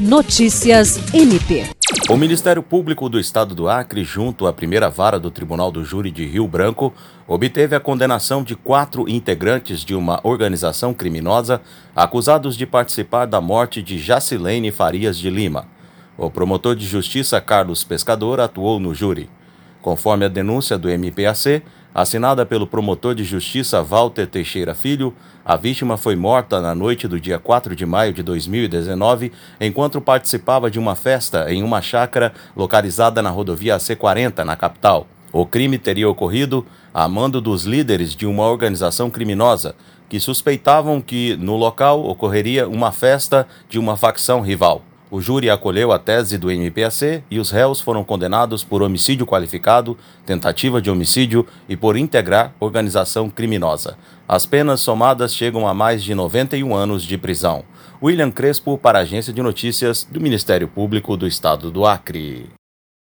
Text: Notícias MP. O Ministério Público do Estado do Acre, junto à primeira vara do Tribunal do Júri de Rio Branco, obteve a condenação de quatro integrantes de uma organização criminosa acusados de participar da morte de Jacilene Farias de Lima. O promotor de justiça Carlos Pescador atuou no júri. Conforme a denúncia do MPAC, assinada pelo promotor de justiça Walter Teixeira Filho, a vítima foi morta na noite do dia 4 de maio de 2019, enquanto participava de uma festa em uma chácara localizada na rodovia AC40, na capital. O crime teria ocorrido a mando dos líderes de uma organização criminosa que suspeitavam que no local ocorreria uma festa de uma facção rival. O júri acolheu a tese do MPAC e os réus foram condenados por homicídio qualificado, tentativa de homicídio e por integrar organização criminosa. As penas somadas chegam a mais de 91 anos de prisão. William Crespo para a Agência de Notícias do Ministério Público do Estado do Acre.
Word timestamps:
Notícias 0.00 1.12
MP. 1.12 1.66
O 2.08 2.16
Ministério 2.16 2.62
Público 2.62 3.06
do 3.06 3.20
Estado 3.20 3.54
do 3.54 3.68
Acre, 3.68 4.02
junto 4.02 4.46
à 4.46 4.52
primeira 4.52 4.88
vara 4.88 5.20
do 5.20 5.30
Tribunal 5.30 5.70
do 5.70 5.84
Júri 5.84 6.10
de 6.10 6.24
Rio 6.24 6.48
Branco, 6.48 6.90
obteve 7.28 7.76
a 7.76 7.80
condenação 7.80 8.42
de 8.42 8.56
quatro 8.56 9.06
integrantes 9.06 9.84
de 9.84 9.94
uma 9.94 10.18
organização 10.24 10.94
criminosa 10.94 11.60
acusados 11.94 12.56
de 12.56 12.64
participar 12.64 13.26
da 13.26 13.42
morte 13.42 13.82
de 13.82 13.98
Jacilene 13.98 14.70
Farias 14.70 15.18
de 15.18 15.28
Lima. 15.28 15.66
O 16.16 16.30
promotor 16.30 16.74
de 16.74 16.86
justiça 16.86 17.38
Carlos 17.38 17.84
Pescador 17.84 18.40
atuou 18.40 18.80
no 18.80 18.94
júri. 18.94 19.28
Conforme 19.82 20.26
a 20.26 20.28
denúncia 20.28 20.76
do 20.76 20.90
MPAC, 20.90 21.62
assinada 21.94 22.44
pelo 22.44 22.66
promotor 22.66 23.14
de 23.14 23.24
justiça 23.24 23.82
Walter 23.82 24.26
Teixeira 24.26 24.74
Filho, 24.74 25.14
a 25.44 25.56
vítima 25.56 25.96
foi 25.96 26.14
morta 26.14 26.60
na 26.60 26.74
noite 26.74 27.08
do 27.08 27.18
dia 27.18 27.38
4 27.38 27.74
de 27.74 27.86
maio 27.86 28.12
de 28.12 28.22
2019, 28.22 29.32
enquanto 29.60 30.00
participava 30.00 30.70
de 30.70 30.78
uma 30.78 30.94
festa 30.94 31.50
em 31.52 31.62
uma 31.62 31.80
chácara 31.80 32.32
localizada 32.54 33.22
na 33.22 33.30
rodovia 33.30 33.76
AC40, 33.76 34.44
na 34.44 34.54
capital. 34.54 35.06
O 35.32 35.46
crime 35.46 35.78
teria 35.78 36.08
ocorrido 36.08 36.66
a 36.92 37.08
mando 37.08 37.40
dos 37.40 37.64
líderes 37.64 38.14
de 38.14 38.26
uma 38.26 38.46
organização 38.46 39.08
criminosa 39.08 39.74
que 40.08 40.20
suspeitavam 40.20 41.00
que 41.00 41.36
no 41.36 41.56
local 41.56 42.04
ocorreria 42.04 42.68
uma 42.68 42.90
festa 42.90 43.46
de 43.68 43.78
uma 43.78 43.96
facção 43.96 44.40
rival. 44.40 44.82
O 45.10 45.20
júri 45.20 45.50
acolheu 45.50 45.90
a 45.90 45.98
tese 45.98 46.38
do 46.38 46.50
MPAC 46.52 47.24
e 47.28 47.40
os 47.40 47.50
réus 47.50 47.80
foram 47.80 48.04
condenados 48.04 48.62
por 48.62 48.80
homicídio 48.80 49.26
qualificado, 49.26 49.98
tentativa 50.24 50.80
de 50.80 50.88
homicídio 50.88 51.44
e 51.68 51.76
por 51.76 51.96
integrar 51.96 52.54
organização 52.60 53.28
criminosa. 53.28 53.98
As 54.28 54.46
penas 54.46 54.80
somadas 54.80 55.34
chegam 55.34 55.66
a 55.66 55.74
mais 55.74 56.04
de 56.04 56.14
91 56.14 56.72
anos 56.72 57.02
de 57.02 57.18
prisão. 57.18 57.64
William 58.00 58.30
Crespo 58.30 58.78
para 58.78 59.00
a 59.00 59.02
Agência 59.02 59.32
de 59.32 59.42
Notícias 59.42 60.06
do 60.08 60.20
Ministério 60.20 60.68
Público 60.68 61.16
do 61.16 61.26
Estado 61.26 61.72
do 61.72 61.84
Acre. 61.84 62.59